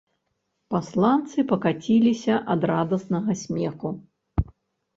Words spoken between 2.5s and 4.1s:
ад радаснага смеху.